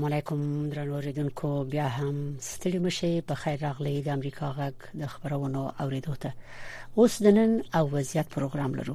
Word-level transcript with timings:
السلام 0.00 0.12
علیکم 0.12 0.68
درنو 0.70 0.94
اوریدونکو 0.94 1.48
بیا 1.70 1.86
هم 1.94 2.12
ستړي 2.40 2.78
مشه 2.84 3.20
په 3.30 3.34
خیر 3.40 3.56
راغلي 3.62 3.90
د 4.04 4.08
امریکا 4.14 4.48
غږ 4.58 4.76
د 5.00 5.06
خبرونو 5.14 5.64
اوریدو 5.84 6.14
ته 6.22 6.32
اوس 7.02 7.16
د 7.26 7.34
نن 7.38 7.50
او 7.80 7.82
وضعیت 7.96 8.26
پروګرام 8.34 8.74
لرو 8.78 8.94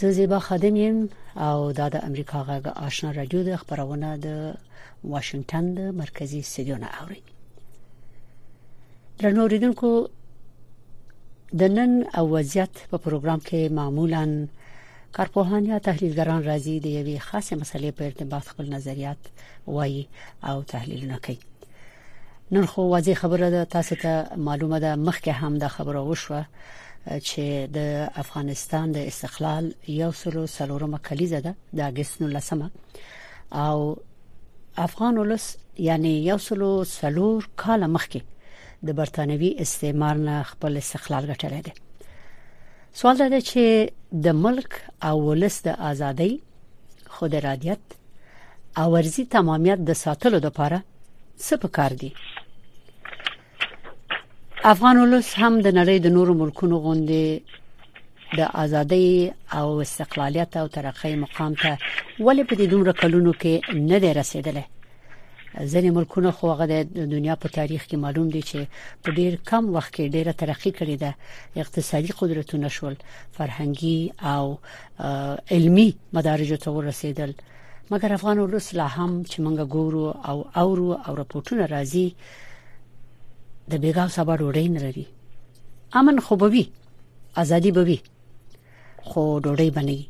زه 0.00 0.10
زیبا 0.18 0.38
خادم 0.44 0.76
یم 0.80 1.00
او 1.46 1.72
دا 1.78 1.88
د 1.94 2.04
امریکا 2.10 2.38
غږ 2.50 2.66
آشنا 2.90 3.10
رادیو 3.16 3.42
د 3.48 3.56
خبرونه 3.62 4.12
د 4.26 4.36
واشنگټن 5.12 5.64
د 5.80 5.90
مرکزی 6.02 6.38
استډیو 6.38 6.76
نه 6.76 6.88
اوري 7.00 7.22
درنو 9.24 9.42
اوریدونکو 9.48 9.90
د 11.64 11.74
نن 11.78 11.98
او 12.20 12.28
وضعیت 12.36 12.74
په 12.90 12.96
پروګرام 13.08 13.40
کې 13.50 13.72
معمولاً 13.80 14.38
کارپوهان 15.12 15.64
یا 15.66 15.78
تحلیلګران 15.78 16.42
راځي 16.42 16.74
د 16.80 16.86
یوې 16.98 17.18
خاصه 17.18 17.56
مسلې 17.56 17.90
په 17.98 18.04
ارتباط 18.04 18.44
خپل 18.48 18.66
نظریات 18.74 19.20
وایي 19.66 20.08
او 20.48 20.62
تحلیلونه 20.62 21.18
کوي 21.24 21.38
نن 22.52 22.66
خو 22.72 22.80
واځي 22.90 23.14
خبره 23.22 23.50
ده 23.50 23.64
تاسو 23.64 23.94
ته 24.02 24.36
معلومه 24.36 24.78
ده 24.80 24.96
مخکې 24.96 25.30
هم 25.40 25.58
د 25.58 25.64
خبره 25.68 26.00
وشوه 26.02 26.42
چې 27.28 27.40
د 27.76 27.78
افغانستان 28.22 28.92
د 28.92 28.98
استقلال 28.98 29.64
یو 29.88 30.12
سلو 30.12 30.46
سلورمه 30.46 30.98
کلیزه 30.98 31.40
ده 31.40 31.54
د 31.74 31.80
اگست 31.90 32.22
19 32.22 32.70
او 33.52 33.96
افغان 34.86 35.18
ولس 35.18 35.56
یعنی 35.88 36.22
یو 36.26 36.38
سلو 36.38 36.84
سلور 36.84 37.48
کال 37.56 37.86
مخکې 37.98 38.20
د 38.86 38.90
برتانوي 38.92 39.56
استعمار 39.58 40.16
نه 40.16 40.42
خپل 40.50 40.76
استقلال 40.76 41.32
ګټلی 41.34 41.60
دی 41.66 41.72
سوال 42.98 43.16
دا 43.30 43.38
چې 43.48 43.62
د 44.24 44.36
ملک 44.44 44.74
او 45.08 45.14
ولس 45.30 45.56
د 45.66 45.74
ازادۍ 45.90 46.32
خود 47.16 47.32
رادیت 47.46 47.84
او 48.80 48.86
ورزي 48.94 49.24
تمامیت 49.36 49.80
د 49.88 49.98
ساتلو 50.04 50.38
لپاره 50.46 50.78
څه 51.44 51.54
پکار 51.64 51.92
دي 52.02 52.10
افغان 54.72 54.96
ولس 55.02 55.28
هم 55.40 55.52
د 55.66 55.68
نړۍ 55.78 55.96
د 56.02 56.08
نورو 56.16 56.32
ملکونو 56.40 56.76
غوندې 56.84 57.26
د 58.38 58.48
ازادۍ 58.64 59.06
او 59.58 59.66
استقلالیت 59.86 60.52
او 60.62 60.66
ترقۍ 60.78 61.12
مقام 61.26 61.52
ته 61.64 61.70
ولې 62.26 62.42
په 62.48 62.54
دې 62.58 62.66
دومره 62.74 62.92
کلونو 63.02 63.32
کې 63.42 63.54
نه 63.90 63.98
دی 64.06 64.10
رسیدلی 64.20 64.64
ځینې 65.64 65.90
ملکونه 65.96 66.30
خو 66.36 66.44
هغه 66.52 66.64
د 66.72 66.74
دنیا 67.14 67.34
په 67.42 67.48
تاریخ 67.58 67.82
کې 67.86 67.96
معلوم 68.04 68.28
دي 68.28 68.42
چې 68.48 68.58
په 69.02 69.10
ډیر 69.18 69.32
کم 69.50 69.64
وخت 69.76 69.92
کې 69.94 70.12
ډیره 70.16 70.32
ترقی 70.42 70.72
کړې 70.78 70.96
ده 71.02 71.14
اقتصادي 71.62 72.12
قدرتونه 72.20 72.68
شول 72.76 72.96
فرهنګي 73.36 74.00
او 74.34 74.44
علمی 75.54 75.88
مدارج 76.16 76.50
ته 76.62 76.68
ورسېدل 76.76 77.30
مګر 77.92 78.10
افغان 78.18 78.38
ولس 78.38 78.68
لا 78.74 78.86
هم 78.96 79.22
چې 79.30 79.36
موږ 79.44 79.56
ګورو 79.74 80.04
او 80.28 80.36
اورو 80.62 80.92
او 81.06 81.12
راپورټونه 81.20 81.64
راځي 81.74 82.06
د 83.70 83.72
بیګاو 83.82 84.08
سبا 84.16 84.36
ډوډۍ 84.36 84.66
نه 84.76 84.80
لري 84.86 85.06
امن 85.98 86.16
خوبوي 86.20 86.64
ازادي 87.42 87.70
بوي 87.76 87.98
خو 89.08 89.22
ډوډۍ 89.44 89.70
بنئ 89.76 90.00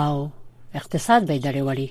او 0.00 0.14
اقتصاد 0.80 1.20
به 1.26 1.38
درې 1.40 1.62
وړي 1.68 1.88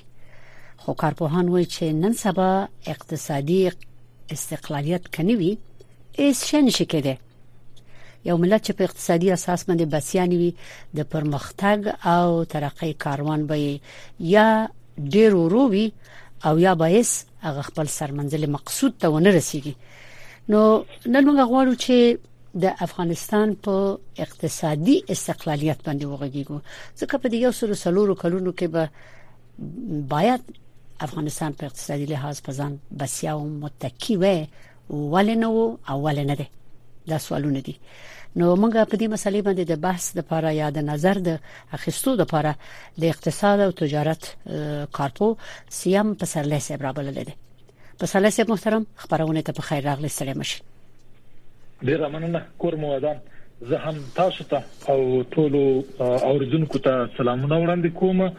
خو 0.80 0.90
کارپوهان 1.02 1.46
وایي 1.52 1.66
چې 1.74 1.82
نن 2.02 2.14
سبا 2.22 2.48
اقتصادي 2.92 3.60
استقلالیت 4.34 5.04
کنيوي 5.14 5.52
ایس 6.20 6.38
شن 6.48 6.64
شکده 6.78 7.14
یو 8.28 8.36
ملت 8.42 8.62
چې 8.66 8.72
په 8.78 8.82
اقتصادي 8.88 9.28
اساس 9.36 9.60
باندې 9.68 9.86
بسیانی 9.94 10.36
وي 10.42 10.50
د 10.96 11.08
پرمختګ 11.12 11.80
او 12.14 12.28
ترقۍ 12.52 12.92
کاروان 13.04 13.40
به 13.48 13.56
یا 14.34 14.48
ډیر 15.14 15.30
وروبي 15.36 15.86
او 16.50 16.58
یا 16.66 16.72
بایس 16.82 17.12
هغه 17.46 17.62
خپل 17.70 17.86
سرمنزل 17.94 18.50
مقصود 18.58 18.92
ته 19.04 19.08
ونه 19.14 19.30
رسیږي 19.38 19.74
نو 20.54 20.60
نن 21.06 21.24
موږ 21.26 21.38
غواړو 21.50 21.74
چې 21.84 21.96
د 22.64 22.82
افغانستان 22.86 23.48
په 23.66 23.98
اقتصادي 24.26 24.96
استقلالیت 25.16 25.78
باندې 25.86 26.06
وغږیږو 26.12 26.58
ځکه 27.00 27.14
په 27.22 27.28
دې 27.28 27.38
یو 27.46 27.52
سره 27.58 27.74
سلورو 27.84 28.14
کلونو 28.24 28.52
کې 28.58 28.68
به 28.74 28.84
باید 30.08 30.40
افغانستان 31.00 31.52
په 31.52 31.64
اقتصادي 31.66 32.06
لحاظ 32.06 32.40
په 32.40 32.52
ځان 32.52 32.76
بسیا 32.98 33.32
او 33.32 33.48
متکی 33.48 34.16
و 34.16 34.24
ول 34.90 35.34
نه 35.34 35.46
او 35.46 35.78
اول 35.88 36.18
نه 36.24 36.34
ده 36.34 36.46
دا 37.06 37.18
سوالونه 37.18 37.60
دي 37.60 37.74
نو 38.36 38.56
موږ 38.56 38.72
په 38.90 38.96
دې 38.96 39.08
مسلې 39.14 39.42
باندې 39.46 39.62
د 39.68 39.76
بحث 39.80 40.16
لپاره 40.16 40.50
یا 40.50 40.70
د 40.70 40.78
نظر 40.78 41.18
د 41.18 41.38
اخیستو 41.72 42.14
لپاره 42.14 42.54
د 43.00 43.04
اقتصاد 43.04 43.60
او 43.60 43.70
تجارت 43.70 44.36
کارپو 44.98 45.36
سیم 45.68 46.14
په 46.14 46.26
سرلې 46.26 46.58
سره 46.60 46.76
برابر 46.76 47.02
لیدل 47.02 47.32
په 48.00 48.06
سرلې 48.06 48.30
سره 48.30 48.46
محترم 48.52 48.86
خبرونه 48.96 49.40
ته 49.42 49.52
په 49.52 49.62
خیر 49.68 49.84
راغلی 49.84 50.08
سلام 50.08 50.42
شي 50.42 50.62
ډیر 51.90 52.08
مننه 52.08 52.42
کور 52.58 52.76
موادان 52.84 53.18
زه 53.70 53.76
هم 53.86 54.02
تاسو 54.14 54.44
ته 54.50 54.62
او 54.88 55.22
ټول 55.22 55.56
اوریدونکو 56.02 56.78
ته 56.78 57.08
سلامونه 57.18 57.60
وړاندې 57.60 57.90
کوم 58.00 58.30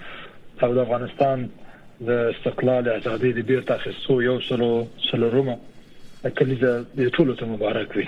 او 0.63 0.73
د 0.73 0.77
افغانستان 0.79 1.49
د 2.07 2.09
استقلال 2.35 2.89
ازادي 2.89 3.31
د 3.33 3.39
بیرته 3.47 3.73
اخیستو 3.75 4.21
یو 4.21 4.39
سلو 4.49 4.87
سلرومه 5.11 5.55
کلیزه 6.37 6.85
د 6.97 7.09
ټولو 7.15 7.35
ته 7.39 7.45
مبارک 7.53 7.95
وي 7.95 8.07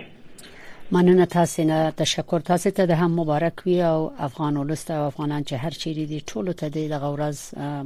مننه 0.91 1.25
تاسو 1.25 1.63
نه 1.63 1.91
تشکر 1.97 2.39
تاسو 2.39 2.69
ته 2.69 2.85
د 2.85 2.91
هم 2.91 3.19
مبارک 3.19 3.61
وي 3.65 3.81
او 3.83 4.11
افغان 4.27 4.57
ولست 4.57 4.91
او 4.91 5.07
افغانان 5.07 5.43
چې 5.43 5.53
هر 5.53 5.69
چیرې 5.69 6.05
دي 6.13 6.23
ټولو 6.31 6.51
ته 6.53 6.67
د 6.69 6.93
غورز 7.03 7.41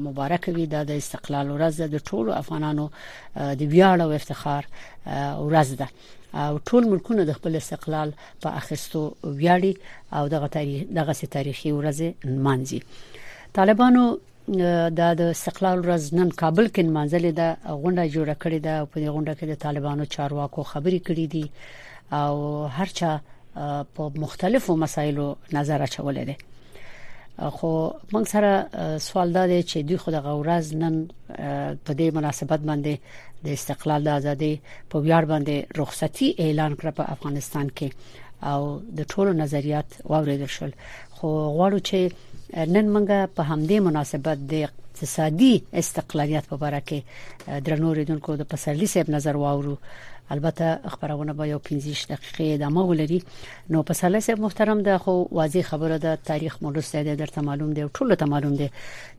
مبارک 0.08 0.50
وي 0.56 0.66
د 0.66 0.92
استقلال 1.02 1.52
ورځ 1.52 1.82
د 1.96 2.06
ټولو 2.10 2.32
افغانانو 2.38 2.90
د 3.60 3.68
ویاړ 3.74 4.02
او 4.06 4.12
افتخار 4.20 4.64
ورځ 5.50 5.76
ده 5.84 5.88
او 6.34 6.58
ټول 6.58 6.84
ملکونه 6.94 7.24
د 7.26 7.32
خپل 7.34 7.56
استقلال 7.56 8.12
په 8.42 8.50
اخیستو 8.58 9.04
ویاړي 9.24 9.74
او 10.14 10.28
دغه 10.28 10.48
تاریخ 10.48 10.88
دغه 11.02 11.14
تاریخي 11.38 11.72
ورځ 11.72 12.04
منځي 12.48 12.82
طالبانو 13.54 14.18
دا 15.00 15.10
د 15.22 15.22
استقلال 15.22 15.80
ورځ 15.82 16.14
نن 16.20 16.30
کابل 16.42 16.68
کې 16.68 16.82
منځلې 16.82 17.32
د 17.32 17.54
غونډه 17.82 18.06
جوړه 18.16 18.34
کړې 18.44 18.60
ده 18.60 18.86
په 18.92 18.98
دې 19.00 19.10
غونډه 19.16 19.34
کې 19.40 19.46
د 19.50 19.56
طالبانو 19.66 20.06
چارواکو 20.06 20.64
خبرې 20.72 21.00
کړې 21.08 21.26
دي 21.34 21.52
او 22.12 22.64
هرچا 22.66 23.22
په 23.96 24.04
مختلفو 24.24 24.76
مسایلو 24.84 25.28
نظر 25.58 25.82
اچولې 25.82 26.26
ده 26.30 26.36
خو 27.58 27.70
موږ 28.14 28.26
سره 28.32 28.52
سوال 29.08 29.34
دا 29.36 29.44
دی 29.52 29.60
چې 29.64 29.78
دوی 29.92 29.98
خو 30.06 30.12
د 30.16 30.26
غورز 30.28 30.74
نن 30.84 30.98
په 31.86 31.94
دې 31.94 32.12
مناسبت 32.16 32.60
باندې 32.60 32.98
د 33.46 33.52
استقلال 33.58 34.04
د 34.08 34.16
ازادي 34.22 34.54
په 34.94 35.00
ویار 35.04 35.26
باندې 35.26 35.78
رخصتي 35.84 36.34
اعلان 36.40 36.74
کړ 36.76 36.88
په 36.88 37.04
افغانستان 37.18 37.70
کې 37.70 37.92
او 38.54 38.80
د 39.02 39.06
ټولو 39.14 39.34
نظریات 39.44 39.86
واوریدل 40.14 40.46
شول 40.58 40.72
خو 41.20 41.28
غواړو 41.30 41.80
چې 41.90 42.14
نن 42.58 42.88
موږ 42.90 43.12
په 43.40 43.44
همدې 43.44 43.80
مناسبت 43.88 44.38
د 44.52 44.68
اقتصادي 44.68 45.52
استقلالیت 45.82 46.46
په 46.52 46.58
اړه 46.70 46.82
کې 46.92 47.60
درنو 47.68 47.94
ریډونکو 47.98 48.36
د 48.40 48.48
پسرلی 48.54 48.88
صاحب 48.94 49.10
نظر 49.16 49.38
واورو 49.42 49.74
البته 50.36 50.90
خبرونه 50.96 51.34
به 51.42 51.48
یو 51.52 51.60
15 51.68 52.14
دقیقې 52.14 52.62
د 52.64 52.72
مولري 52.78 53.20
نو 53.76 53.84
پسرلی 53.90 54.22
صاحب 54.28 54.40
محترم 54.46 54.82
د 54.88 54.98
خو 55.04 55.18
واضح 55.40 55.62
خبره 55.74 55.98
د 56.06 56.16
تاریخ 56.30 56.58
مولسته 56.68 57.04
ده 57.10 57.16
درته 57.24 57.42
معلوم 57.50 57.74
دی 57.80 57.88
ټول 57.88 58.16
ته 58.22 58.26
معلوم 58.36 58.56
دی 58.62 58.70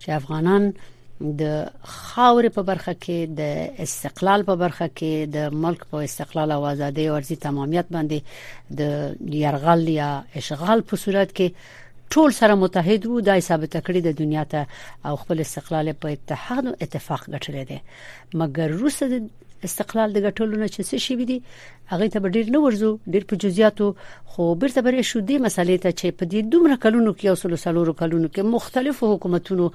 چې 0.01 0.09
افغانان 0.21 0.71
د 1.21 1.57
خاورې 1.85 2.49
په 2.57 2.63
برخه 2.69 2.93
کې 3.05 3.35
د 3.41 3.89
استقلال 3.89 4.43
په 4.51 4.55
برخه 4.65 4.87
کې 5.01 5.35
د 5.37 5.59
ملک 5.67 5.87
په 5.91 6.05
استقلال 6.11 6.53
او 6.57 6.65
ازادۍ 6.73 7.07
او 7.11 7.15
ارزي 7.21 7.37
تمامیت 7.47 7.87
باندې 7.97 8.79
د 8.83 9.35
يرغل 9.43 9.89
یا 9.95 10.09
اشغال 10.43 10.81
په 10.93 10.97
صورت 11.05 11.37
کې 11.41 11.51
ټول 12.15 12.31
سره 12.39 12.55
متحد 12.61 13.05
وو 13.09 13.21
دای 13.27 13.43
ثابت 13.49 13.75
کړی 13.89 14.01
د 14.07 14.11
دنیا 14.21 14.43
ته 14.53 15.11
او 15.11 15.19
خپل 15.23 15.43
استقلال 15.43 15.91
په 16.05 16.15
اتحاد 16.17 16.65
او 16.71 16.73
اتفاق 16.87 17.23
ګټلې 17.35 17.65
ده 17.71 17.79
مګر 18.41 18.69
روس 18.81 18.97
د 19.13 19.29
استقلال 19.69 20.09
د 20.17 20.25
ګټلو 20.27 20.55
نه 20.63 20.69
چې 20.75 20.81
څه 20.89 20.99
شي 21.05 21.15
ودی 21.21 21.37
هغه 21.93 22.07
ته 22.15 22.33
ډیر 22.39 22.51
نه 22.55 22.63
ورزو 22.65 22.91
ډیر 23.17 23.27
په 23.33 23.41
جزئیاتو 23.45 23.89
خو 24.33 24.47
بیرته 24.63 24.85
برې 24.87 25.03
شو 25.11 25.23
دی 25.29 25.37
مسالې 25.47 25.77
ته 25.85 25.97
چې 26.01 26.19
په 26.23 26.31
دې 26.33 26.41
دومره 26.55 26.81
کلونو 26.87 27.13
کې 27.13 27.35
اوسلو 27.35 27.61
سلورو 27.67 27.95
کلونو 28.01 28.29
کې 28.31 28.55
مختلفو 28.57 29.13
حکومتونو 29.15 29.69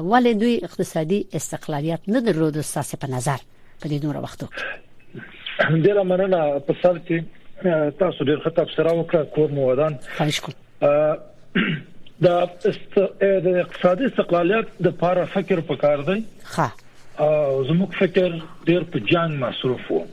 ولې 0.08 0.34
دوی 0.42 0.56
اقتصادي 0.70 1.20
استقلالیت 1.42 2.02
نه 2.16 2.20
درلود 2.30 2.56
اساس 2.64 2.90
په 2.96 3.08
نظر 3.14 3.40
په 3.82 3.90
دې 3.94 4.00
نور 4.08 4.18
وختو 4.26 4.48
ډیر 5.86 5.98
مرنه 6.12 6.40
په 6.68 6.74
سر 6.84 6.96
کې 7.08 7.18
تاسو 8.04 8.20
ډیر 8.32 8.40
خطاب 8.46 8.68
سره 8.76 8.92
وکړه 9.00 9.20
کور 9.38 9.50
مو 9.58 9.64
ودان 9.72 9.94
دا 12.26 12.34
است 12.70 12.94
د 12.96 12.98
اقتصادي 13.60 14.04
استقلالیت 14.08 14.68
د 14.80 14.82
لپاره 14.88 15.22
فکر 15.36 15.58
پکار 15.70 16.00
دی 16.10 16.20
ها 16.56 16.70
زموږ 17.70 17.90
فکر 18.02 18.30
ډیر 18.72 18.82
په 18.96 19.00
جنگ 19.14 19.32
مصروف 19.46 19.84
وو 19.94 20.04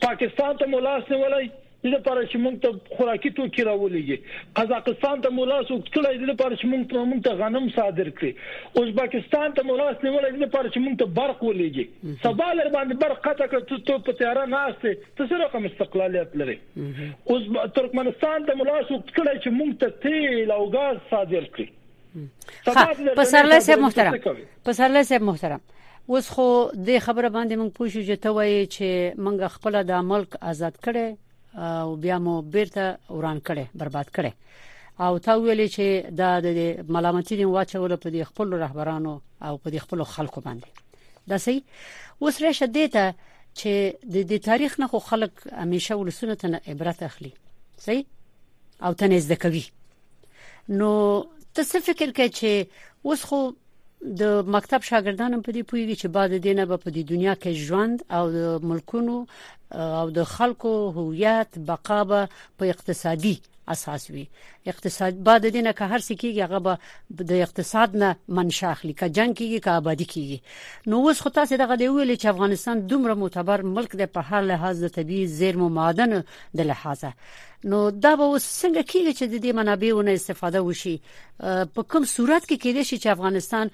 پاکستان 0.09 0.61
ته 0.63 0.73
مولاس 0.77 1.13
نه 1.15 1.23
ولای 1.25 1.49
د 1.87 1.95
لپاره 1.95 2.23
چې 2.31 2.37
موږ 2.45 2.55
ته 2.65 2.97
خوراکي 2.99 3.31
توکي 3.39 3.63
راولېږي 3.69 4.55
قزاقستان 4.59 5.21
ته 5.25 5.35
مولاس 5.39 5.69
وکړي 5.73 6.21
د 6.23 6.31
لپاره 6.33 6.55
چې 6.61 6.73
موږ 6.73 6.85
ته 6.93 7.05
موږ 7.11 7.23
ته 7.27 7.41
غنم 7.43 7.67
صادر 7.77 8.09
کړي 8.19 8.33
ازبکستان 8.85 9.49
ته 9.59 9.69
مولاس 9.71 9.97
نیولې 10.07 10.33
د 10.37 10.39
لپاره 10.47 10.67
چې 10.75 10.87
موږ 10.87 10.95
ته 11.03 11.15
برق 11.21 11.45
ولېږي 11.49 12.17
سبا 12.27 12.49
لر 12.61 12.71
باندې 12.77 13.03
برق 13.05 13.21
قطع 13.29 13.47
کړ 13.53 13.85
ته 13.91 14.05
په 14.09 14.19
تیارا 14.23 14.45
نه 14.55 14.63
اسې 14.71 15.07
ته 15.21 15.33
سره 15.33 15.51
کوم 15.55 15.69
استقلالیت 15.73 16.37
لري 16.43 16.57
اوس 17.35 17.47
ترکمنستان 17.81 18.49
ته 18.51 18.61
مولاس 18.63 18.91
وکړي 18.95 19.45
چې 19.45 19.57
موږ 19.61 19.79
ته 19.83 19.95
تیل 20.07 20.57
او 20.59 20.63
غاز 20.77 21.03
صادر 21.15 21.51
کړي 21.57 23.15
پسرلی 23.21 23.65
صاحب 23.69 23.87
محترم 23.89 24.45
پسرلی 24.69 25.09
صاحب 25.13 25.25
محترم 25.31 25.65
اوس 26.17 26.27
خو 26.35 26.45
د 26.89 26.99
خبره 27.07 27.31
باندې 27.37 27.63
موږ 27.63 27.79
پوښیږو 27.79 28.27
ته 28.27 28.37
وایي 28.39 28.59
چې 28.65 29.23
موږ 29.27 29.55
خپل 29.59 29.79
د 29.93 30.05
ملک 30.11 30.37
آزاد 30.55 30.77
کړي 30.89 31.07
او 31.59 31.97
بیا 31.97 32.19
مو 32.19 32.41
بیرته 32.43 32.99
وران 33.11 33.41
کړي 33.41 33.67
برباد 33.75 34.09
کړي 34.15 34.33
او 35.01 35.19
تا 35.19 35.33
ویلې 35.41 35.69
چې 35.77 35.87
دا 36.21 36.41
د 36.41 36.49
ملامتۍ 36.89 37.45
واچول 37.45 37.97
په 37.97 38.09
دې 38.15 38.25
خپل 38.31 38.49
رهبرانو 38.65 39.21
او 39.47 39.57
په 39.63 39.71
دې 39.71 39.79
خپل 39.87 40.03
خلکو 40.05 40.41
باندې 40.41 40.69
دا 41.33 41.39
سي 41.39 41.63
اوس 42.23 42.43
راشه 42.43 42.67
دیته 42.67 43.05
چې 43.59 43.73
د 44.15 44.17
دې 44.31 44.39
تاریخ 44.49 44.79
نه 44.81 44.87
خو 44.93 44.99
خلک 45.09 45.33
همیشه 45.53 45.97
ولسونه 45.97 46.35
ته 46.43 46.61
عبرت 46.73 47.03
اخلي 47.09 47.33
سي 47.87 48.07
او 48.89 48.93
تنه 48.93 49.19
زده 49.29 49.37
کوي 49.45 49.65
نو 50.69 50.91
ته 51.55 51.63
څه 51.63 51.81
فکر 51.89 52.11
کوي 52.21 52.29
چې 52.29 53.07
اوس 53.13 53.25
خو 53.31 53.41
د 54.21 54.23
مکتب 54.55 54.81
شاګردان 54.91 55.33
په 55.47 55.51
دې 55.57 55.63
پوهیږي 55.69 55.97
چې 56.01 56.07
بعد 56.17 56.31
دینه 56.47 56.65
به 56.71 56.77
په 56.85 56.89
دې 56.95 57.03
دنیا 57.13 57.35
کې 57.43 57.61
ژوند 57.65 57.99
او 58.17 58.25
د 58.37 58.39
ملکونو 58.69 59.17
او 60.01 60.07
د 60.19 60.21
خلکو 60.35 60.73
هویت 60.97 61.51
بقا 61.69 62.01
به 62.11 62.21
په 62.59 62.65
اقتصادي 62.73 63.37
اساس 63.69 64.11
وي 64.11 64.29
اقتصاد 64.67 65.23
بعد 65.25 65.47
دینه 65.47 65.73
که 65.73 65.85
هر 65.85 65.99
سکیږي 65.99 66.39
هغه 66.39 66.59
به 66.59 66.79
د 67.21 67.33
اقتصاد 67.33 67.97
نه 67.97 68.17
منشأ 68.29 68.71
اخلي 68.71 68.93
که 68.93 69.09
جنگ 69.09 69.35
کیږي 69.35 69.61
که 69.65 69.71
آبادی 69.71 70.05
کیږي 70.05 70.39
نو 70.87 70.97
اوس 70.97 71.21
خو 71.21 71.29
تاسو 71.31 71.57
دغه 71.57 71.77
دی 71.77 71.89
ویل 71.89 72.17
چې 72.17 72.25
افغانستان 72.25 72.81
دومره 72.87 73.15
معتبر 73.15 73.63
ملک 73.63 73.97
دی 73.97 74.07
په 74.07 74.21
هر 74.21 74.43
لحاظ 74.43 74.85
د 74.85 74.89
طبي 74.89 75.27
زیرمو 75.27 75.69
معدن 75.69 76.25
د 76.57 76.61
لحاظه 76.61 77.13
نو 77.65 77.91
دا 77.91 78.17
به 78.17 78.23
اوس 78.25 78.65
څنګه 78.65 78.83
کیږي 78.93 79.13
چې 79.19 79.25
د 79.25 79.35
دې 79.45 79.55
منابعونو 79.55 80.11
استفاده 80.11 80.61
وشي 80.65 81.01
په 81.75 81.83
کوم 81.89 82.05
صورت 82.05 82.43
کې 82.43 82.57
کېدې 82.63 82.83
شي 82.85 82.99
چې 82.99 83.07
افغانستان 83.07 83.71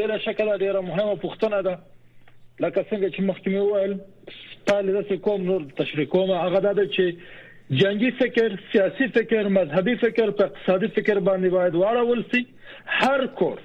ډیره 0.00 0.18
شکل 0.26 0.50
ډیره 0.58 0.80
مهمه 0.88 1.16
پوښتنه 1.26 1.62
ده 1.62 1.78
لکه 2.60 2.86
څنګه 2.90 3.16
چې 3.16 3.20
مخکې 3.20 3.48
وویل 3.48 4.00
طالب 4.70 5.08
د 5.12 5.22
کوم 5.28 5.42
نور 5.50 5.64
تشریح 5.82 6.06
کوم 6.16 6.30
هغه 6.36 6.60
دا 6.66 6.74
چې 6.74 7.76
جنگي 7.82 8.10
فکر 8.18 8.58
سیاسي 8.72 9.06
فکر 9.14 9.48
مذهبي 9.60 9.96
فکر 10.04 10.28
اقتصادي 10.32 10.88
فکر 11.00 11.20
باندې 11.20 11.50
باید 11.56 11.80
واړول 11.80 12.22
شي 12.30 12.46
هر 13.04 13.26
کور 13.40 13.58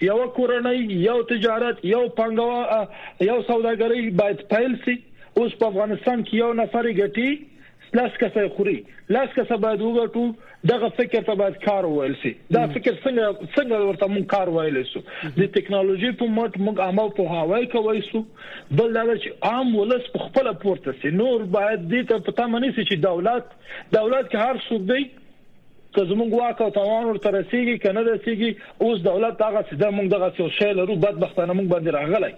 یو 0.00 0.26
کورنۍ 0.36 0.78
یو 1.04 1.20
تجارت 1.34 1.84
یو 1.84 2.06
پنګوا 2.18 2.82
یو 3.28 3.38
سوداګري 3.46 4.10
باید 4.20 4.42
پیل 4.52 4.74
شي 4.84 4.94
اوس 4.98 5.54
په 5.62 5.70
افغانستان 5.72 6.20
کې 6.28 6.40
یو 6.42 6.52
نفر 6.64 6.88
غټي 6.98 7.30
لاس 7.98 8.16
کسه 8.20 8.42
خوري 8.56 8.74
لاس 9.16 9.30
کسه 9.36 9.56
باید 9.64 9.82
وګټو 9.84 10.70
دغه 10.70 10.88
فکر 10.96 11.26
ته 11.28 11.34
باید 11.42 11.54
کار 11.66 11.86
وویل 11.90 12.14
شي 12.22 12.32
دا 12.56 12.64
فکر 12.72 12.96
څنګه 12.96 13.30
څنګه 13.42 13.90
ورته 13.90 14.14
مون 14.14 14.26
کار 14.32 14.50
وویل 14.56 14.78
شو 14.92 15.02
د 15.38 15.52
ټکنالوژي 15.58 16.10
په 16.22 16.32
مټ 16.38 16.58
موږ 16.66 16.82
عامه 16.86 17.06
په 17.20 17.38
هواي 17.38 17.70
کوي 17.76 18.02
شو 18.08 18.22
بل 18.80 18.98
دا 18.98 19.06
چې 19.12 19.52
عام 19.52 19.74
ولس 19.78 20.10
په 20.16 20.26
خپل 20.26 20.52
پورته 20.66 20.96
سي 21.02 21.14
نور 21.22 21.46
باید 21.58 21.86
دې 21.86 22.12
ته 22.12 22.26
پتا 22.30 22.48
مني 22.56 22.72
چې 22.74 23.06
دولت 23.06 23.96
دولت 23.98 24.32
که 24.34 24.46
هر 24.48 24.62
څوک 24.68 24.86
دی 24.92 25.02
که 25.98 26.04
زمونږ 26.04 26.32
واک 26.38 26.60
او 26.62 26.70
توان 26.74 27.04
ورته 27.06 27.30
رسیږي 27.30 27.78
کنه 27.84 28.00
رسیږي 28.00 28.56
اوس 28.82 28.98
دولت 29.06 29.40
هغه 29.44 29.62
سده 29.70 29.86
مونږ 29.94 30.08
دغه 30.10 30.28
څو 30.36 30.44
شی 30.56 30.68
لرو 30.80 30.94
بدبختانه 31.04 31.52
مونږ 31.52 31.68
باندې 31.72 31.94
راغلی 31.96 32.34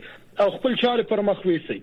او 0.43 0.47
خپل 0.55 0.73
چارې 0.79 1.03
پر 1.09 1.19
مخ 1.27 1.39
ویسي 1.45 1.75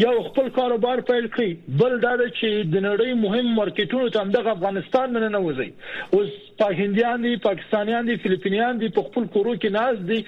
یا 0.00 0.10
خپل 0.24 0.48
کاروبار 0.56 1.00
پیل 1.10 1.28
کړي 1.36 1.76
بل 1.82 1.92
دا 2.00 2.10
چې 2.16 2.66
د 2.72 2.82
نړۍ 2.86 3.14
مهم 3.20 3.52
مارکیټونو 3.58 4.10
ته 4.16 4.34
د 4.34 4.48
افغانستان 4.52 5.14
نه 5.18 5.30
نه 5.34 5.40
وځي 5.44 5.68
اوس 6.18 6.32
په 6.62 6.80
هنديان 6.80 7.24
دي 7.28 7.32
پاکستانيان 7.46 8.10
دي 8.10 8.16
فلیپینیان 8.26 8.82
دي 8.82 8.90
په 8.98 9.06
خپل 9.06 9.28
کورو 9.38 9.54
کې 9.54 9.72
ناز 9.78 10.04
دي 10.12 10.20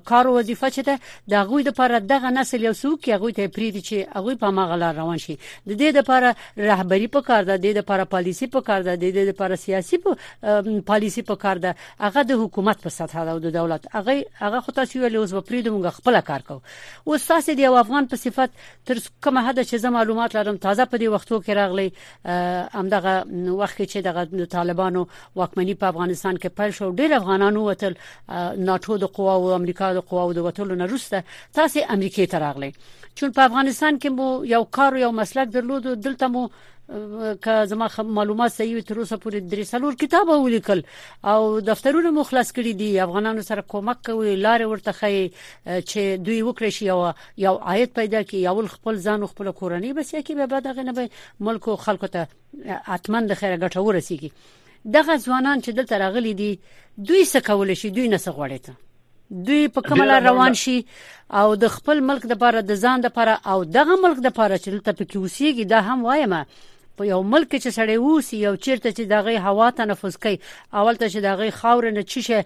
کار 0.04 0.26
وظیفه 0.26 0.68
چې 0.74 0.82
ده 0.88 0.98
د 1.32 1.48
غوی 1.48 1.62
د 1.62 1.74
لپاره 1.74 2.00
دغه 2.10 2.30
نسل 2.34 2.64
یو 2.66 2.72
څوک 2.80 3.08
هغه 3.14 3.30
ته 3.38 3.50
پریدي 3.56 3.80
چې 3.86 4.16
هغه 4.18 4.34
په 4.42 4.50
مغلا 4.58 4.90
روان 4.98 5.18
شي 5.24 5.34
د 5.46 5.74
دې 5.80 5.96
لپاره 6.00 6.70
رهبری 6.70 7.08
په 7.16 7.22
کار 7.30 7.42
ده 7.48 7.56
د 7.56 7.60
دې 7.66 7.76
لپاره 7.82 8.04
پالیسی 8.14 8.46
په 8.56 8.60
کار 8.68 8.82
ده 8.88 8.94
د 8.96 9.14
دې 9.16 9.34
لپاره 9.34 9.56
سیاسي 9.62 9.98
په 10.04 10.78
پالیسی 10.92 11.24
په 11.32 11.36
کار 11.46 11.62
ده 11.64 11.74
هغه 12.06 12.24
د 12.30 12.40
حکومت 12.44 12.84
په 12.84 12.94
سطح 12.98 13.24
ده 13.30 13.34
او 13.34 13.42
د 13.48 13.54
دولت 13.58 13.90
هغه 13.96 14.24
هغه 14.44 14.60
خو 14.68 14.76
تاسو 14.78 15.02
ویل 15.06 15.18
اوس 15.22 15.34
په 15.38 15.46
پریدو 15.50 15.74
موږ 15.76 15.98
خپل 15.98 16.20
کار 16.30 16.46
کوو 16.52 16.62
او 16.62 17.20
تاسو 17.32 17.54
د 17.54 17.64
یو 17.66 17.74
افغان 17.82 18.10
په 18.14 18.22
صفت 18.26 18.56
تر 18.92 19.02
کومه 19.24 19.46
حد 19.48 19.60
چې 19.64 19.86
زه 19.86 19.90
معلومات 19.98 20.38
لرم 20.40 20.62
تازه 20.68 20.86
په 20.94 21.02
دې 21.02 21.08
وختو 21.16 21.42
کې 21.42 21.58
راغلي 21.60 21.92
امدغه 22.84 23.58
وخت 23.64 23.82
چې 23.84 24.40
د 24.44 24.54
طالبانو 24.56 25.06
واکمنی 25.42 25.74
په 25.74 25.86
افغانستان 25.94 26.36
کې 26.40 26.58
پیل 26.62 26.76
شو 26.80 26.90
ډیر 27.02 27.14
ډیر 27.16 27.22
افغانان 27.22 27.56
وتل 27.58 27.94
ناتو 28.68 28.96
د 29.02 29.10
قواو 29.16 29.48
او 29.48 29.52
امریکا 29.58 29.92
د 29.98 30.04
قواو 30.12 30.32
د 30.38 30.46
وتلو 30.46 30.74
نه 30.82 30.86
روسته 30.92 31.24
تاسو 31.58 31.84
امریکای 31.96 32.26
ته 32.34 32.38
راغلي 32.44 32.70
چون 33.18 33.32
په 33.36 33.48
افغانستان 33.48 33.98
کې 33.98 34.08
مو 34.16 34.44
یو 34.54 34.64
کار 34.78 34.96
یو 35.02 35.12
مسلک 35.20 35.52
درلود 35.54 35.86
دلته 36.06 36.28
مو 36.36 36.48
که 37.44 37.54
زما 37.70 37.86
معلومات 38.16 38.52
صحیح 38.56 38.82
تر 38.88 38.98
اوسه 39.00 39.16
پورې 39.16 39.54
درې 39.54 39.62
سلور 39.70 39.94
کتاب 40.02 40.28
ولیکل 40.28 40.82
او 41.32 41.60
دفترونه 41.68 42.10
مخلص 42.18 42.52
کړي 42.58 42.76
دي 42.82 42.90
افغانانو 43.06 43.42
سره 43.48 43.62
کومک 43.72 44.04
کوي 44.10 44.34
لار 44.42 44.66
ورته 44.72 44.92
خي 44.98 45.14
چې 45.14 46.22
دوی 46.26 46.36
وکړي 46.42 46.68
شي 46.76 46.84
یو 46.90 46.98
یو 47.46 47.54
عاید 47.54 47.94
پیدا 48.00 48.20
کړي 48.28 48.42
یو 48.42 48.66
خپل 48.76 49.00
ځان 49.06 49.26
خپل 49.32 49.50
کورنۍ 49.62 49.92
بس 49.92 50.14
یې 50.18 50.28
کې 50.28 50.38
به 50.42 50.52
بعد 50.52 50.78
غنبه 50.78 51.48
ملک 51.50 51.68
او 51.74 51.76
خلکو 51.88 52.12
ته 52.18 52.78
اتمن 52.98 53.32
د 53.32 53.40
خیره 53.42 53.56
ګټه 53.56 53.86
ورسیږي 53.86 54.32
دغه 54.94 55.16
ځوانان 55.24 55.62
چې 55.64 55.70
دلته 55.78 55.98
راغلي 56.02 56.32
دي 56.40 56.50
دوی 56.98 57.24
څه 57.24 57.40
کول 57.46 57.74
شي 57.80 57.88
دوی 57.90 58.08
نه 58.08 58.18
څه 58.24 58.30
غوړي 58.36 58.60
دوی 59.46 59.62
په 59.76 59.80
کومه 59.88 60.04
لار 60.10 60.22
روان 60.30 60.54
شي 60.62 60.76
او 61.38 61.46
د 61.62 61.72
خپل 61.76 62.00
ملک 62.10 62.26
د 62.32 62.38
پاره 62.42 62.60
د 62.66 62.72
ځان 62.82 63.00
د 63.04 63.08
پاره 63.16 63.34
او 63.54 63.58
دغه 63.78 63.94
ملک 64.04 64.18
د 64.24 64.28
پاره 64.38 64.56
چې 64.58 64.68
دلته 64.70 64.92
پکې 64.98 65.16
وسیږي 65.24 65.64
دا 65.72 65.80
هم 65.88 66.04
وایم 66.04 66.34
په 66.98 67.04
یو 67.12 67.20
ملک 67.32 67.48
کې 67.52 67.58
چې 67.64 67.70
سړی 67.78 67.96
ووسی 68.02 68.36
یو 68.46 68.54
چیرته 68.64 68.90
چې 68.96 69.02
دغه 69.14 69.32
هوا 69.46 69.70
تنفس 69.80 70.14
کوي 70.22 70.36
اول 70.78 70.94
ته 71.00 71.06
چې 71.08 71.18
دغه 71.28 71.50
خاور 71.58 71.90
نه 71.96 72.02
چی 72.10 72.20
شي 72.28 72.38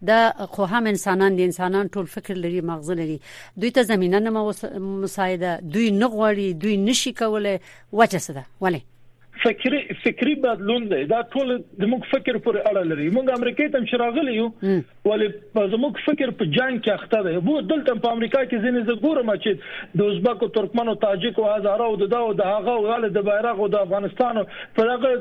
د 0.08 0.10
خو 0.56 0.62
هم 0.72 0.84
انسانان 0.92 1.30
دي 1.40 1.48
انسانان 1.50 1.84
ټول 1.96 2.06
فکر 2.16 2.34
لري 2.44 2.60
مغز 2.72 2.88
لري 3.00 3.18
دوی 3.60 3.70
ته 3.78 3.82
زمينه 3.92 4.18
نه 4.24 4.30
مساعده 5.04 5.50
دوی 5.72 5.86
نه 6.00 6.06
غواړي 6.14 6.46
دوی 6.62 6.74
نشي 6.86 7.12
کولای 7.22 7.56
وجه 7.98 8.18
څه 8.26 8.32
ده 8.38 8.44
ولې 8.66 8.80
فکری 9.44 9.78
فکری 10.04 10.34
بدلون 10.44 10.86
دی 10.90 10.98
دا 11.12 11.20
ټول 11.34 11.52
زموږ 11.84 12.08
فکر 12.12 12.38
پر 12.46 12.58
اړه 12.60 12.82
لري 12.90 13.06
موږ 13.18 13.32
امریکای 13.38 13.72
ته 13.76 13.90
شراغلی 13.92 14.34
یو 14.36 14.46
ولې 14.70 15.70
زموږ 15.74 16.02
فکر 16.08 16.32
په 16.42 16.52
جنگ 16.58 16.82
کې 16.84 16.94
اخته 16.96 17.24
دی 17.28 17.34
وو 17.48 17.62
دلته 17.72 17.96
په 18.04 18.14
امریکا 18.18 18.42
کې 18.44 18.62
ځینې 18.68 18.92
زګورم 18.92 19.34
چې 19.46 19.98
د 20.02 20.12
ازبکو 20.14 20.50
ترکمنو 20.58 20.96
تاجکو 21.08 21.48
هزارو 21.52 21.88
د 22.04 22.12
دا 22.14 22.22
او 22.28 22.32
د 22.44 22.54
هغه 22.54 22.76
ول 22.88 23.08
د 23.18 23.28
بیرغ 23.30 23.64
او 23.64 23.70
د 23.76 23.84
افغانستان 23.88 24.42
په 24.78 24.90
هغه 24.92 25.14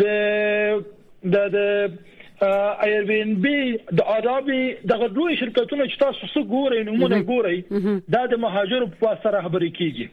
د 0.00 0.02
د 1.32 1.36
د 1.56 1.58
ایر 2.84 3.02
بی 3.08 3.18
ان 3.24 3.34
بی 3.42 3.56
د 3.98 4.00
عربي 4.14 4.62
د 4.90 4.92
غلوي 5.02 5.36
شرکتونو 5.42 5.84
چې 5.90 5.98
تاسو 5.98 6.26
څه 6.34 6.40
ګورئ 6.54 6.78
نمونه 6.88 7.18
ګورئ 7.30 7.58
دا 8.16 8.22
د 8.32 8.34
مهاجرو 8.44 8.88
په 8.90 8.96
واسطه 9.06 9.30
راهبري 9.36 9.70
کیږي 9.78 10.06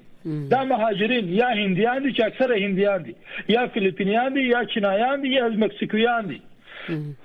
دا 0.53 0.61
مهاجرین 0.73 1.31
یا 1.41 1.49
هنديان 1.61 1.99
دي 2.05 2.11
چې 2.17 2.21
اکثره 2.27 2.61
هنديان 2.65 3.03
دي 3.07 3.13
یا 3.55 3.65
فلیپینیان 3.75 4.29
دي 4.37 4.43
یا 4.53 4.61
چینایان 4.75 5.23
دي 5.25 5.33
یا 5.39 5.47
مکسیکویان 5.65 6.29
دي 6.31 6.39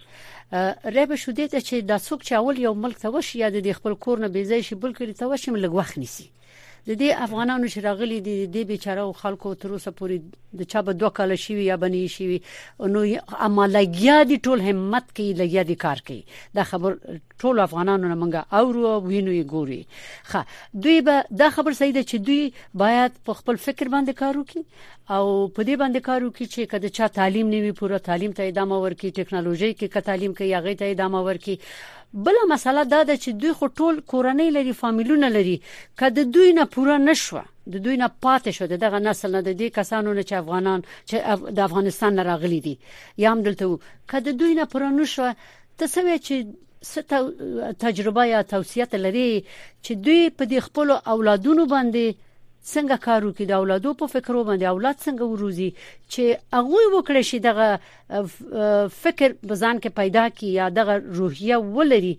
رب 0.85 1.15
شوده 1.15 1.49
ته 1.49 1.61
چې 1.61 1.87
د 1.93 2.03
څوک 2.07 2.23
چاول 2.31 2.59
یو 2.65 2.75
ملک 2.83 3.01
ته 3.07 3.11
وشي 3.17 3.39
یا 3.43 3.51
د 3.57 3.67
خپل 3.81 3.99
کور 4.07 4.23
نه 4.25 4.33
بيځای 4.39 4.67
شي 4.69 4.79
بل 4.87 4.95
کړي 5.01 5.19
ته 5.23 5.33
وشي 5.35 5.55
ملګ 5.59 5.81
وخت 5.81 5.99
نيسي 6.03 6.29
د 6.89 6.97
دې 7.01 7.23
افغانانو 7.27 7.69
چې 7.73 7.85
راغلي 7.89 8.17
دي 8.29 8.33
د 8.55 8.67
بیچاره 8.71 9.05
خلکو 9.21 9.53
تر 9.61 9.75
اوسه 9.77 9.93
پورې 10.01 10.41
د 10.63 10.69
چا 10.73 10.81
به 10.89 10.97
دوه 11.03 11.11
کال 11.19 11.33
شي 11.45 11.55
یا 11.67 11.77
بنې 11.85 12.17
شي 12.17 12.97
نو 12.97 13.05
امالګیا 13.49 14.17
دي 14.33 14.39
ټول 14.49 14.65
همت 14.69 15.07
کوي 15.19 15.31
لګیا 15.39 15.63
دي 15.71 15.77
کار 15.87 16.03
کوي 16.11 16.19
دا 16.59 16.67
خبر 16.73 16.99
ټول 17.11 17.63
افغانانو 17.65 18.11
نه 18.13 18.17
منګه 18.25 18.45
او 18.59 18.67
وینو 18.73 19.39
یې 19.39 19.55
ګوري 19.55 19.81
ښه 20.33 20.83
دوی 20.87 21.01
به 21.09 21.25
دا 21.45 21.51
خبر 21.57 21.79
صحیح 21.81 21.95
ده 22.01 22.11
چې 22.11 22.27
دوی 22.29 22.53
باید 22.85 23.17
په 23.29 23.41
خپل 23.41 23.63
فکر 23.69 23.93
باندې 23.95 24.21
کار 24.21 24.43
وکړي 24.43 24.93
او 25.15 25.25
په 25.33 25.67
دې 25.69 25.81
باندې 25.81 26.07
کار 26.11 26.23
وکړي 26.25 26.47
چې 26.55 26.75
کله 26.75 26.95
چا 26.99 27.09
تعلیم 27.21 27.51
نیوي 27.55 27.73
پوره 27.81 28.05
تعلیم 28.11 28.33
ته 28.37 28.53
ادامه 28.53 28.83
ورکړي 28.85 29.23
ټکنالوژي 29.23 29.73
کې 29.73 29.97
که 29.97 30.05
تعلیم 30.11 30.35
کې 30.37 30.44
کوي 30.45 30.55
هغه 30.59 30.73
ته 30.81 30.91
ادامه 30.91 31.21
ورکړي 31.27 31.57
بل 32.27 32.37
مسله 32.49 32.83
دا 32.91 33.03
ده 33.03 33.15
چې 33.17 33.31
دوی 33.41 33.53
خو 33.59 33.67
ټول 33.79 33.95
کورنۍ 34.13 34.49
لري 34.57 34.73
فامیلونه 34.73 35.29
لري 35.29 35.57
کله 35.99 36.23
دوی 36.35 36.53
نه 36.59 36.65
پوره 36.75 36.97
نشوه 37.09 37.43
د 37.73 37.75
دوی 37.85 37.97
نه 37.97 38.09
پاتې 38.25 38.51
شو 38.59 38.65
دغه 38.67 38.99
نسل 38.99 39.31
نه 39.37 39.41
د 39.49 39.51
دې 39.61 39.69
کسانو 39.79 40.11
نه 40.19 40.23
چې 40.29 40.35
افغانان 40.45 40.81
چې 41.09 41.17
د 41.57 41.61
افغانستان 41.69 42.13
نه 42.19 42.23
راغلي 42.31 42.61
دي 42.67 42.75
یا 43.23 43.33
هم 43.33 43.41
دلته 43.47 43.65
کله 44.11 44.33
دوی 44.43 44.53
نه 44.61 44.65
پوره 44.73 44.89
نشوه 44.99 45.29
تاسو 45.79 46.01
چې 46.27 46.35
ست 46.93 47.13
تجربه 47.87 48.23
یا 48.33 48.41
توصیه 48.55 48.95
لري 49.07 49.29
چې 49.85 49.93
دوی 50.05 50.23
په 50.39 50.45
دې 50.51 50.59
خپل 50.69 50.87
اولادونو 51.15 51.63
باندې 51.75 52.07
څنګه 52.73 52.97
کار 53.07 53.21
وکړي 53.25 53.47
د 53.49 53.53
اولادو 53.63 53.91
په 54.03 54.07
فکر 54.13 54.35
باندې 54.49 54.67
اولاد 54.73 54.97
څنګه 55.05 55.25
وروزي 55.29 55.69
چې 56.13 56.23
هغه 56.57 56.81
وکړي 56.97 57.23
شي 57.31 57.39
دغه 57.49 57.69
فکر 59.03 59.29
بزان 59.51 59.77
کې 59.83 59.91
پیدا 60.01 60.25
کی 60.39 60.49
یا 60.61 60.67
دغه 60.79 60.95
روحیه 61.19 61.59
ولري 61.79 62.15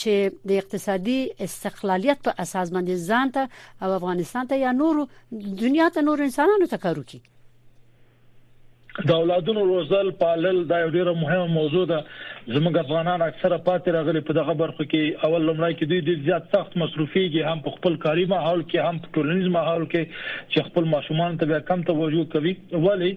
چې 0.00 0.12
د 0.52 0.62
اقتصادي 0.62 1.18
استقلالیت 1.48 2.18
په 2.28 2.32
اساس 2.46 2.66
باندې 2.74 2.94
ځان 3.10 3.26
ته 3.38 3.42
او 3.86 3.90
افغانستان 3.98 4.44
ته 4.54 4.62
یا 4.64 4.70
نور 4.80 4.94
دنیا 5.64 5.86
ته 5.98 6.08
نور 6.08 6.18
انسانانو 6.28 6.70
ته 6.74 6.78
کار 6.86 6.96
وکړي 6.98 7.20
د 8.92 9.10
اولادونو 9.18 9.60
روزل 9.66 10.08
پالل 10.22 10.58
دا 10.70 10.78
یو 10.80 10.88
ډیره 10.96 11.12
مهمه 11.20 11.46
موضوع 11.58 11.82
ده 11.90 12.00
زموږ 12.56 12.74
افغانان 12.80 13.22
اکثره 13.26 13.58
پاتې 13.68 13.94
راغلي 13.96 14.20
په 14.30 14.36
دغه 14.38 14.54
برخه 14.62 14.84
کې 14.90 15.28
اول 15.28 15.46
لمړی 15.48 15.78
کې 15.78 15.88
دوی 15.92 16.00
ډیر 16.08 16.18
زیات 16.26 16.50
سخت 16.56 16.76
مصروفيږي 16.82 17.46
هم 17.52 17.62
په 17.68 17.76
خپل 17.76 17.96
کاري 18.02 18.26
ماحول 18.32 18.60
کې 18.64 18.90
هم 18.90 19.00
په 19.04 19.12
ټولنیز 19.18 19.46
ماحول 19.54 19.86
کې 19.86 20.18
چې 20.24 20.66
خپل 20.68 20.90
ماشومان 20.96 21.38
ته 21.44 21.60
کم 21.70 21.86
توجه 21.92 22.26
کوي 22.34 22.52
ولی 22.88 23.12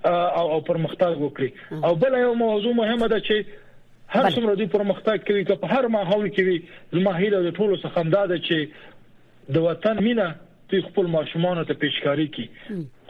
او 0.06 0.48
او 0.54 0.62
پرمختګ 0.70 1.20
وکړي 1.24 1.50
او 1.90 1.96
بل 2.04 2.18
یو 2.20 2.32
موضوع 2.40 2.74
مهمه 2.80 3.08
ده 3.14 3.20
چې 3.28 3.60
هر 4.14 4.32
څومره 4.36 4.54
دوی 4.56 4.66
پرمختګ 4.78 5.18
کوي 5.28 5.44
که 5.50 5.56
په 5.66 5.68
هر 5.76 5.88
ماحول 5.98 6.26
کې 6.30 6.42
وي 6.48 6.58
زما 7.02 7.14
هیله 7.20 7.44
د 7.44 7.56
ټولو 7.60 7.78
څخه 7.84 8.06
همدا 8.06 8.24
ده 8.32 8.42
چې 8.48 9.54
د 9.58 9.66
وطن 9.68 10.04
مینا 10.08 10.28
دوی 10.72 10.82
خپل 10.88 11.12
ماشومان 11.18 11.64
ته 11.70 11.80
پیشکاری 11.86 12.28
کوي 12.40 12.48